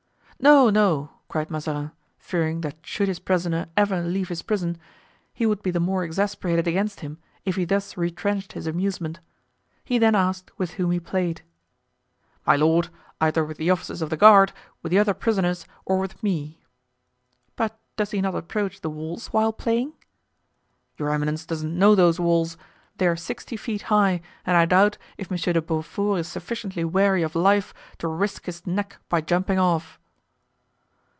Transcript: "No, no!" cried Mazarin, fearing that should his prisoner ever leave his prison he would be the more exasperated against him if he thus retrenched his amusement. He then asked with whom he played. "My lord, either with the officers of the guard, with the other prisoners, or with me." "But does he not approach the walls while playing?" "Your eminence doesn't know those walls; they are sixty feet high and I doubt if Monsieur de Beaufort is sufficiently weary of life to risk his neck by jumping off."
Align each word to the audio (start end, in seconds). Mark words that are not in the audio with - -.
"No, 0.43 0.71
no!" 0.71 1.11
cried 1.27 1.51
Mazarin, 1.51 1.91
fearing 2.17 2.61
that 2.61 2.75
should 2.81 3.07
his 3.07 3.19
prisoner 3.19 3.67
ever 3.77 4.01
leave 4.01 4.29
his 4.29 4.41
prison 4.41 4.79
he 5.35 5.45
would 5.45 5.61
be 5.61 5.69
the 5.69 5.79
more 5.79 6.03
exasperated 6.03 6.65
against 6.67 7.01
him 7.01 7.19
if 7.45 7.57
he 7.57 7.63
thus 7.63 7.95
retrenched 7.95 8.53
his 8.53 8.65
amusement. 8.65 9.19
He 9.83 9.99
then 9.99 10.15
asked 10.15 10.49
with 10.57 10.71
whom 10.71 10.89
he 10.89 10.99
played. 10.99 11.43
"My 12.43 12.55
lord, 12.55 12.89
either 13.19 13.45
with 13.45 13.57
the 13.57 13.69
officers 13.69 14.01
of 14.01 14.09
the 14.09 14.17
guard, 14.17 14.51
with 14.81 14.89
the 14.89 14.97
other 14.97 15.13
prisoners, 15.13 15.67
or 15.85 15.99
with 15.99 16.23
me." 16.23 16.63
"But 17.55 17.77
does 17.95 18.09
he 18.09 18.19
not 18.19 18.33
approach 18.33 18.81
the 18.81 18.89
walls 18.89 19.27
while 19.27 19.53
playing?" 19.53 19.93
"Your 20.97 21.11
eminence 21.11 21.45
doesn't 21.45 21.77
know 21.77 21.93
those 21.93 22.19
walls; 22.19 22.57
they 22.97 23.05
are 23.05 23.15
sixty 23.15 23.55
feet 23.57 23.83
high 23.93 24.21
and 24.43 24.57
I 24.57 24.65
doubt 24.65 24.97
if 25.19 25.29
Monsieur 25.29 25.53
de 25.53 25.61
Beaufort 25.61 26.21
is 26.21 26.27
sufficiently 26.27 26.83
weary 26.83 27.21
of 27.21 27.35
life 27.35 27.75
to 27.99 28.07
risk 28.07 28.45
his 28.47 28.65
neck 28.65 28.97
by 29.07 29.21
jumping 29.21 29.59
off." 29.59 29.99